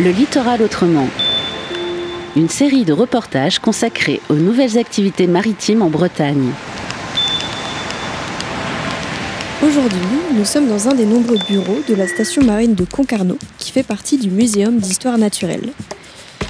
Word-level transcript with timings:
Le 0.00 0.10
littoral 0.10 0.60
autrement. 0.60 1.06
Une 2.34 2.48
série 2.48 2.84
de 2.84 2.92
reportages 2.92 3.60
consacrés 3.60 4.20
aux 4.28 4.34
nouvelles 4.34 4.76
activités 4.76 5.28
maritimes 5.28 5.82
en 5.82 5.88
Bretagne. 5.88 6.50
Aujourd'hui, 9.62 10.00
nous 10.36 10.44
sommes 10.44 10.66
dans 10.66 10.88
un 10.88 10.94
des 10.94 11.06
nombreux 11.06 11.38
bureaux 11.48 11.78
de 11.88 11.94
la 11.94 12.08
station 12.08 12.42
marine 12.42 12.74
de 12.74 12.84
Concarneau, 12.84 13.38
qui 13.58 13.70
fait 13.70 13.84
partie 13.84 14.18
du 14.18 14.30
Muséum 14.30 14.78
d'histoire 14.78 15.16
naturelle. 15.16 15.72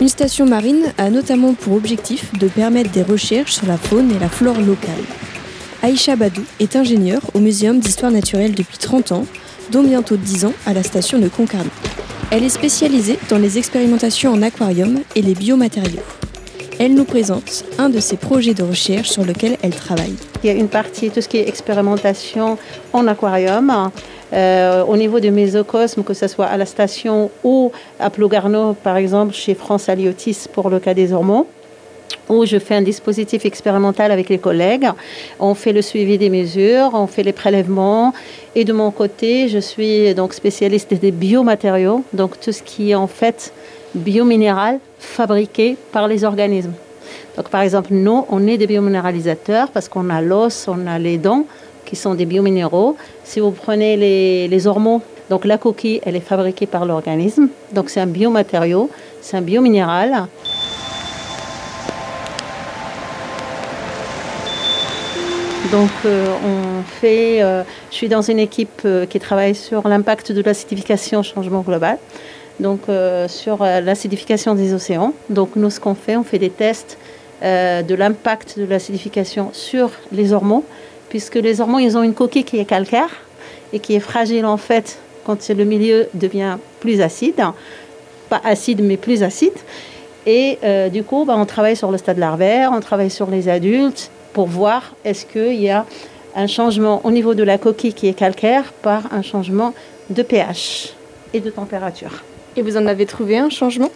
Une 0.00 0.08
station 0.08 0.44
marine 0.44 0.92
a 0.98 1.08
notamment 1.08 1.54
pour 1.54 1.74
objectif 1.74 2.32
de 2.36 2.48
permettre 2.48 2.90
des 2.90 3.04
recherches 3.04 3.52
sur 3.52 3.68
la 3.68 3.78
faune 3.78 4.10
et 4.10 4.18
la 4.18 4.28
flore 4.28 4.60
locale. 4.60 5.04
Aïcha 5.84 6.16
Badou 6.16 6.42
est 6.58 6.74
ingénieure 6.74 7.22
au 7.34 7.38
Muséum 7.38 7.78
d'histoire 7.78 8.10
naturelle 8.10 8.56
depuis 8.56 8.78
30 8.78 9.12
ans, 9.12 9.26
dont 9.70 9.84
bientôt 9.84 10.16
10 10.16 10.46
ans 10.46 10.54
à 10.66 10.74
la 10.74 10.82
station 10.82 11.20
de 11.20 11.28
Concarneau. 11.28 11.70
Elle 12.30 12.44
est 12.44 12.50
spécialisée 12.50 13.18
dans 13.30 13.38
les 13.38 13.56
expérimentations 13.56 14.32
en 14.32 14.42
aquarium 14.42 15.00
et 15.16 15.22
les 15.22 15.32
biomatériaux. 15.32 16.02
Elle 16.78 16.92
nous 16.92 17.04
présente 17.04 17.64
un 17.78 17.88
de 17.88 18.00
ses 18.00 18.18
projets 18.18 18.52
de 18.52 18.62
recherche 18.62 19.08
sur 19.08 19.24
lequel 19.24 19.56
elle 19.62 19.74
travaille. 19.74 20.14
Il 20.44 20.48
y 20.48 20.50
a 20.50 20.52
une 20.52 20.68
partie, 20.68 21.08
tout 21.08 21.22
ce 21.22 21.28
qui 21.28 21.38
est 21.38 21.48
expérimentation 21.48 22.58
en 22.92 23.06
aquarium, 23.06 23.90
euh, 24.34 24.84
au 24.84 24.98
niveau 24.98 25.20
du 25.20 25.30
mésocosme, 25.30 26.02
que 26.02 26.12
ce 26.12 26.28
soit 26.28 26.44
à 26.44 26.58
la 26.58 26.66
station 26.66 27.30
ou 27.44 27.72
à 27.98 28.10
Plogarno, 28.10 28.74
par 28.74 28.98
exemple, 28.98 29.32
chez 29.32 29.54
France 29.54 29.88
Aliotis 29.88 30.48
pour 30.52 30.68
le 30.68 30.80
cas 30.80 30.92
des 30.92 31.14
hormones 31.14 31.46
où 32.28 32.44
je 32.44 32.58
fais 32.58 32.74
un 32.74 32.82
dispositif 32.82 33.44
expérimental 33.44 34.10
avec 34.12 34.28
les 34.28 34.38
collègues. 34.38 34.88
On 35.40 35.54
fait 35.54 35.72
le 35.72 35.82
suivi 35.82 36.18
des 36.18 36.30
mesures, 36.30 36.90
on 36.94 37.06
fait 37.06 37.22
les 37.22 37.32
prélèvements. 37.32 38.12
Et 38.54 38.64
de 38.64 38.72
mon 38.72 38.90
côté, 38.90 39.48
je 39.48 39.58
suis 39.58 40.14
donc 40.14 40.34
spécialiste 40.34 40.94
des 40.94 41.10
biomatériaux, 41.10 42.04
donc 42.12 42.38
tout 42.40 42.52
ce 42.52 42.62
qui 42.62 42.90
est 42.90 42.94
en 42.94 43.06
fait 43.06 43.52
biominéral 43.94 44.78
fabriqué 44.98 45.76
par 45.92 46.08
les 46.08 46.24
organismes. 46.24 46.74
Donc 47.36 47.48
par 47.48 47.62
exemple, 47.62 47.88
nous, 47.92 48.26
on 48.30 48.46
est 48.46 48.58
des 48.58 48.66
biominéralisateurs 48.66 49.68
parce 49.70 49.88
qu'on 49.88 50.10
a 50.10 50.20
l'os, 50.20 50.66
on 50.68 50.86
a 50.86 50.98
les 50.98 51.18
dents 51.18 51.44
qui 51.84 51.96
sont 51.96 52.14
des 52.14 52.26
biominéraux. 52.26 52.96
Si 53.24 53.40
vous 53.40 53.52
prenez 53.52 53.96
les, 53.96 54.48
les 54.48 54.66
hormones, 54.66 55.00
donc 55.30 55.44
la 55.44 55.58
coquille, 55.58 56.00
elle 56.04 56.16
est 56.16 56.20
fabriquée 56.20 56.66
par 56.66 56.84
l'organisme. 56.84 57.48
Donc 57.72 57.90
c'est 57.90 58.00
un 58.00 58.06
biomatériau, 58.06 58.90
c'est 59.20 59.36
un 59.36 59.42
biominéral. 59.42 60.26
Donc, 65.72 65.90
euh, 66.06 66.26
on 66.46 66.82
fait. 66.82 67.42
Euh, 67.42 67.62
je 67.90 67.96
suis 67.96 68.08
dans 68.08 68.22
une 68.22 68.38
équipe 68.38 68.80
euh, 68.84 69.04
qui 69.04 69.20
travaille 69.20 69.54
sur 69.54 69.86
l'impact 69.86 70.32
de 70.32 70.40
l'acidification 70.40 71.20
au 71.20 71.22
changement 71.22 71.60
global. 71.60 71.98
Donc, 72.58 72.80
sur 73.28 73.58
l'acidification 73.62 74.56
des 74.56 74.74
océans. 74.74 75.12
Donc, 75.30 75.50
nous, 75.54 75.70
ce 75.70 75.78
qu'on 75.78 75.94
fait, 75.94 76.16
on 76.16 76.24
fait 76.24 76.40
des 76.40 76.50
tests 76.50 76.98
de 77.40 77.94
l'impact 77.94 78.58
de 78.58 78.64
l'acidification 78.64 79.50
sur 79.52 79.92
les 80.10 80.32
hormones, 80.32 80.64
puisque 81.08 81.36
les 81.36 81.60
hormones, 81.60 81.82
ils 81.82 81.96
ont 81.96 82.02
une 82.02 82.14
coquille 82.14 82.42
qui 82.42 82.58
est 82.58 82.64
calcaire 82.64 83.10
et 83.72 83.78
qui 83.78 83.94
est 83.94 84.00
fragile 84.00 84.44
en 84.44 84.56
fait 84.56 84.98
quand 85.24 85.48
le 85.50 85.64
milieu 85.64 86.08
devient 86.14 86.56
plus 86.80 87.00
acide, 87.00 87.40
pas 88.28 88.40
acide 88.42 88.82
mais 88.82 88.96
plus 88.96 89.22
acide. 89.22 89.52
Et 90.26 90.58
du 90.92 91.04
coup, 91.04 91.24
bah, 91.24 91.36
on 91.36 91.46
travaille 91.46 91.76
sur 91.76 91.92
le 91.92 91.98
stade 91.98 92.18
larvaire, 92.18 92.72
on 92.74 92.80
travaille 92.80 93.10
sur 93.10 93.30
les 93.30 93.48
adultes 93.48 94.10
pour 94.38 94.46
voir 94.46 94.94
est-ce 95.04 95.26
qu'il 95.26 95.60
y 95.60 95.68
a 95.68 95.84
un 96.36 96.46
changement 96.46 97.00
au 97.02 97.10
niveau 97.10 97.34
de 97.34 97.42
la 97.42 97.58
coquille 97.58 97.92
qui 97.92 98.06
est 98.06 98.12
calcaire 98.12 98.72
par 98.72 99.12
un 99.12 99.22
changement 99.22 99.74
de 100.10 100.22
pH 100.22 100.94
et 101.34 101.40
de 101.40 101.50
température. 101.50 102.22
Et 102.56 102.62
vous 102.62 102.76
en 102.76 102.86
avez 102.86 103.04
trouvé 103.04 103.36
un 103.36 103.50
changement? 103.50 103.90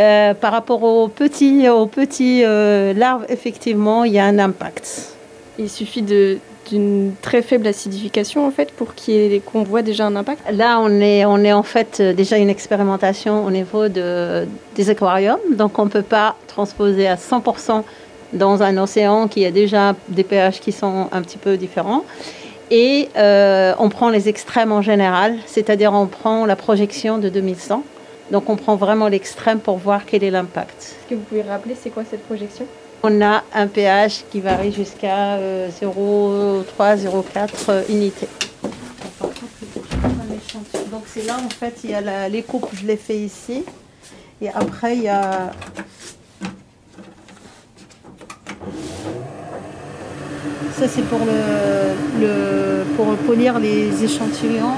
Euh, 0.00 0.34
Par 0.34 0.50
rapport 0.50 0.82
aux 0.82 1.06
petits, 1.06 1.68
aux 1.68 1.86
petits 1.86 2.42
euh, 2.44 2.94
larves, 2.94 3.26
effectivement, 3.28 4.02
il 4.02 4.14
y 4.14 4.18
a 4.18 4.24
un 4.24 4.40
impact. 4.40 5.14
Il 5.56 5.70
suffit 5.70 6.02
d'une 6.02 7.12
très 7.22 7.42
faible 7.42 7.68
acidification 7.68 8.44
en 8.44 8.50
fait 8.50 8.72
pour 8.72 8.88
qu'on 9.44 9.62
voit 9.62 9.82
déjà 9.82 10.06
un 10.06 10.16
impact? 10.16 10.40
Là, 10.50 10.80
on 10.80 11.00
est, 11.00 11.24
on 11.24 11.44
est 11.44 11.52
en 11.52 11.62
fait 11.62 12.02
déjà 12.02 12.38
une 12.38 12.50
expérimentation 12.50 13.46
au 13.46 13.52
niveau 13.52 13.86
de, 13.86 14.48
des 14.74 14.90
aquariums, 14.90 15.46
donc 15.52 15.78
on 15.78 15.84
ne 15.84 15.90
peut 15.90 16.02
pas 16.18 16.34
transposer 16.48 17.06
à 17.06 17.14
100% 17.14 17.84
dans 18.32 18.62
un 18.62 18.76
océan 18.78 19.28
qui 19.28 19.44
a 19.44 19.50
déjà 19.50 19.94
des 20.08 20.24
pH 20.24 20.60
qui 20.60 20.72
sont 20.72 21.08
un 21.12 21.22
petit 21.22 21.38
peu 21.38 21.56
différents. 21.56 22.04
Et 22.70 23.08
euh, 23.16 23.74
on 23.78 23.88
prend 23.88 24.10
les 24.10 24.28
extrêmes 24.28 24.72
en 24.72 24.82
général, 24.82 25.36
c'est-à-dire 25.46 25.92
on 25.92 26.06
prend 26.06 26.46
la 26.46 26.56
projection 26.56 27.18
de 27.18 27.28
2100. 27.28 27.84
Donc 28.32 28.50
on 28.50 28.56
prend 28.56 28.74
vraiment 28.74 29.06
l'extrême 29.06 29.60
pour 29.60 29.76
voir 29.76 30.04
quel 30.04 30.24
est 30.24 30.30
l'impact. 30.30 30.74
Est-ce 30.80 31.10
que 31.10 31.14
vous 31.14 31.20
pouvez 31.22 31.42
rappeler 31.42 31.76
c'est 31.80 31.90
quoi 31.90 32.02
cette 32.08 32.24
projection? 32.24 32.66
On 33.04 33.22
a 33.22 33.44
un 33.54 33.68
pH 33.68 34.24
qui 34.32 34.40
varie 34.40 34.72
jusqu'à 34.72 35.38
0,3, 35.38 36.64
0,4 36.96 37.88
unités. 37.88 38.28
Donc 40.90 41.04
c'est 41.06 41.24
là 41.24 41.36
en 41.44 41.50
fait 41.50 41.74
il 41.84 41.90
y 41.90 41.94
a 41.94 42.28
les 42.28 42.42
coupes, 42.42 42.68
je 42.72 42.86
les 42.86 42.96
fais 42.96 43.18
ici. 43.18 43.64
Et 44.40 44.48
après 44.48 44.96
il 44.96 45.04
y 45.04 45.08
a 45.08 45.52
Ça, 50.78 50.86
c'est 50.88 51.02
pour, 51.08 51.20
le, 51.20 52.84
pour 52.96 53.16
polir 53.26 53.58
les 53.58 54.04
échantillons. 54.04 54.74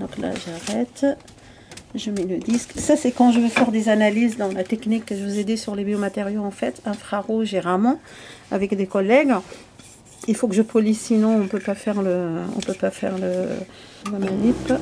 Donc 0.00 0.18
là, 0.18 0.30
j'arrête. 0.34 1.06
Je 1.94 2.10
mets 2.10 2.24
le 2.24 2.38
disque. 2.38 2.72
Ça, 2.76 2.96
c'est 2.96 3.12
quand 3.12 3.30
je 3.30 3.38
veux 3.38 3.48
faire 3.48 3.70
des 3.70 3.88
analyses 3.88 4.36
dans 4.36 4.50
la 4.50 4.64
technique 4.64 5.06
que 5.06 5.14
je 5.14 5.22
vous 5.22 5.38
ai 5.38 5.44
dit 5.44 5.56
sur 5.56 5.76
les 5.76 5.84
biomatériaux, 5.84 6.42
en 6.42 6.50
fait, 6.50 6.82
infrarouge 6.86 7.54
et 7.54 7.60
Ramon, 7.60 7.98
avec 8.50 8.76
des 8.76 8.86
collègues. 8.86 9.32
Il 10.26 10.34
faut 10.34 10.48
que 10.48 10.54
je 10.54 10.62
polisse, 10.62 11.02
sinon 11.02 11.40
on 11.40 11.46
peut 11.46 11.60
pas 11.60 11.76
faire 11.76 12.02
le, 12.02 12.40
on 12.56 12.60
peut 12.60 12.74
pas 12.74 12.90
faire 12.90 13.16
le, 13.16 14.10
la 14.10 14.18
manip. 14.18 14.72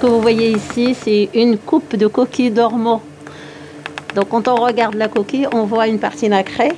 Que 0.00 0.06
vous 0.06 0.22
voyez 0.22 0.52
ici, 0.52 0.96
c'est 0.98 1.28
une 1.34 1.58
coupe 1.58 1.94
de 1.94 2.06
coquille 2.06 2.50
d'ormeaux. 2.50 3.02
Donc 4.14 4.30
quand 4.30 4.48
on 4.48 4.54
regarde 4.54 4.94
la 4.94 5.08
coquille, 5.08 5.46
on 5.52 5.64
voit 5.64 5.88
une 5.88 5.98
partie 5.98 6.26
nacrée, 6.26 6.72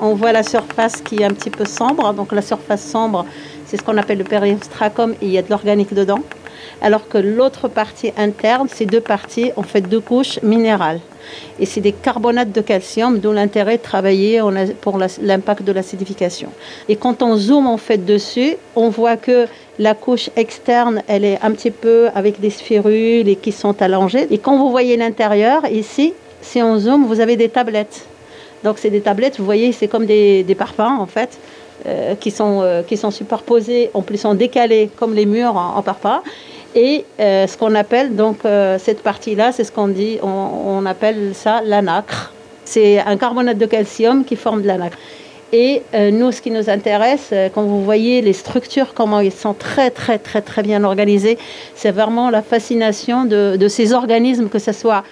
on 0.00 0.14
voit 0.14 0.32
la 0.32 0.42
surface 0.42 1.00
qui 1.00 1.22
est 1.22 1.24
un 1.24 1.30
petit 1.30 1.50
peu 1.50 1.64
sombre. 1.64 2.12
Donc 2.14 2.32
la 2.32 2.42
surface 2.42 2.82
sombre, 2.84 3.26
c'est 3.64 3.76
ce 3.76 3.82
qu'on 3.82 3.96
appelle 3.96 4.18
le 4.18 4.24
périostracum 4.24 5.12
et 5.22 5.26
il 5.26 5.30
y 5.30 5.38
a 5.38 5.42
de 5.42 5.50
l'organique 5.50 5.94
dedans. 5.94 6.18
Alors 6.80 7.08
que 7.08 7.18
l'autre 7.18 7.68
partie 7.68 8.12
interne, 8.16 8.68
ces 8.68 8.86
deux 8.86 9.00
parties 9.00 9.50
ont 9.56 9.62
fait 9.62 9.80
deux 9.80 10.00
couches 10.00 10.40
minérales. 10.42 11.00
Et 11.58 11.66
c'est 11.66 11.80
des 11.80 11.92
carbonates 11.92 12.52
de 12.52 12.60
calcium, 12.60 13.18
d'où 13.18 13.32
l'intérêt 13.32 13.76
de 13.76 13.82
travailler 13.82 14.40
pour 14.80 14.98
l'impact 14.98 15.62
de 15.62 15.72
l'acidification. 15.72 16.50
Et 16.88 16.96
quand 16.96 17.22
on 17.22 17.36
zoome 17.36 17.66
en 17.66 17.76
fait 17.76 18.04
dessus, 18.04 18.56
on 18.76 18.88
voit 18.88 19.16
que 19.16 19.46
la 19.78 19.94
couche 19.94 20.30
externe, 20.36 21.02
elle 21.06 21.24
est 21.24 21.38
un 21.42 21.52
petit 21.52 21.70
peu 21.70 22.08
avec 22.14 22.40
des 22.40 22.50
sphérules 22.50 23.28
et 23.28 23.36
qui 23.36 23.52
sont 23.52 23.80
allongées. 23.82 24.26
Et 24.30 24.38
quand 24.38 24.56
vous 24.56 24.70
voyez 24.70 24.96
l'intérieur, 24.96 25.66
ici, 25.70 26.14
si 26.40 26.62
on 26.62 26.78
zoome, 26.78 27.06
vous 27.06 27.20
avez 27.20 27.36
des 27.36 27.48
tablettes. 27.48 28.06
Donc 28.64 28.78
c'est 28.78 28.90
des 28.90 29.00
tablettes, 29.00 29.38
vous 29.38 29.44
voyez, 29.44 29.72
c'est 29.72 29.88
comme 29.88 30.06
des, 30.06 30.44
parpaings 30.58 30.98
en 30.98 31.06
fait, 31.06 31.38
euh, 31.86 32.16
qui, 32.16 32.32
sont, 32.32 32.60
euh, 32.60 32.82
qui 32.82 32.96
sont 32.96 33.12
superposés, 33.12 33.90
en 33.94 34.02
plus 34.02 34.18
sont 34.18 34.34
décalés 34.34 34.90
comme 34.96 35.14
les 35.14 35.26
murs 35.26 35.56
en, 35.56 35.78
en. 35.78 36.22
Et 36.80 37.04
euh, 37.18 37.48
ce 37.48 37.56
qu'on 37.56 37.74
appelle 37.74 38.14
donc 38.14 38.38
cette 38.78 39.02
partie-là, 39.02 39.50
c'est 39.50 39.64
ce 39.64 39.72
qu'on 39.72 39.88
dit, 39.88 40.18
on, 40.22 40.86
appelle 40.86 41.32
ça 41.34 41.60
la 41.64 41.82
nacre. 41.82 42.32
C'est 42.64 43.00
un 43.00 43.16
carbonate 43.16 43.58
de 43.58 43.66
calcium 43.66 44.24
qui 44.24 44.36
forme 44.36 44.62
de 44.62 44.68
la 44.68 44.78
nacre. 44.78 44.96
Et 45.52 45.82
euh, 45.94 46.10
nous, 46.10 46.30
ce 46.30 46.42
qui 46.42 46.50
nous 46.50 46.68
intéresse, 46.68 47.30
euh, 47.32 47.48
quand 47.52 47.62
vous 47.62 47.82
voyez 47.82 48.20
les 48.20 48.34
structures, 48.34 48.92
comment 48.92 49.20
ils 49.20 49.32
sont 49.32 49.54
très, 49.54 49.90
très, 49.90 50.18
très, 50.18 50.42
très 50.42 50.62
bien 50.62 50.84
organisés, 50.84 51.38
c'est 51.74 51.90
vraiment 51.90 52.28
la 52.28 52.42
fascination 52.42 53.24
de, 53.24 53.68
ces 53.68 53.94
organismes, 53.94 54.48
que 54.48 54.58
ce 54.58 54.72
soit 54.72 55.04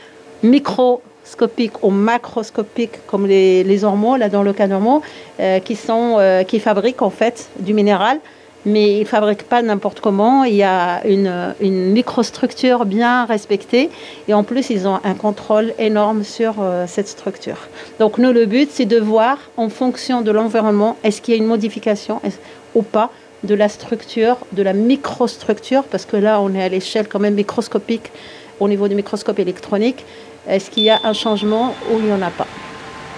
microscopiques 0.43 1.83
ou 1.83 1.91
macroscopiques, 1.91 3.07
comme 3.07 3.27
les, 3.27 3.65
les 3.65 3.79
là 3.79 4.29
dans 4.29 4.43
le 4.43 4.53
cas 4.53 4.67
d'ormeaux, 4.67 5.01
euh, 5.41 5.59
qui, 5.61 5.79
euh, 5.89 6.43
qui 6.45 6.61
fabriquent 6.61 7.03
en 7.03 7.11
fait 7.11 7.49
du 7.59 7.73
minéral 7.73 8.19
mais 8.67 8.97
ils 8.97 9.01
ne 9.01 9.05
fabriquent 9.05 9.45
pas 9.45 9.63
n'importe 9.63 10.01
comment. 10.01 10.45
Il 10.45 10.57
y 10.57 10.65
a 10.65 11.07
une, 11.07 11.55
microstructure 11.61 12.85
bien 12.85 13.25
respectée 13.25 13.89
et 14.29 14.35
en 14.35 14.43
plus, 14.43 14.69
ils 14.71 14.87
ont 14.87 14.99
un 15.05 15.15
contrôle 15.15 15.73
énorme 15.79 16.25
sur 16.25 16.57
euh, 16.61 16.85
cette 16.87 17.09
structure. 17.09 17.69
Donc, 18.01 18.19
nous, 18.19 18.33
le 18.33 18.45
but, 18.45 18.69
c'est 18.71 18.85
de 18.85 18.99
voir 18.99 19.39
en 19.57 19.69
fonction 19.69 20.21
de 20.21 20.31
l'environnement, 20.33 20.97
est-ce 21.05 21.23
qu'il 21.23 21.35
y 21.35 21.37
a 21.39 21.41
une 21.41 21.47
modification 21.47 22.21
ou 22.75 22.83
pas 22.83 23.11
de 23.45 23.55
la 23.55 23.69
structure, 23.69 24.37
de 24.53 24.63
la 24.63 24.73
microstructure, 24.73 25.85
parce 25.85 26.05
que 26.05 26.17
là, 26.17 26.41
on 26.41 26.53
est 26.55 26.63
à 26.63 26.69
l'échelle 26.69 27.07
quand 27.09 27.21
même 27.21 27.35
microscopique 27.35 28.11
au 28.59 28.69
niveau 28.69 28.89
du 28.89 28.97
microscope 28.97 29.39
électronique. 29.39 30.05
Est-ce 30.49 30.71
qu'il 30.71 30.83
y 30.83 30.91
a 30.91 31.01
un 31.05 31.13
changement 31.13 31.75
ou 31.91 31.99
il 31.99 32.07
n'y 32.07 32.13
en 32.13 32.23
a 32.23 32.31
pas? 32.31 32.47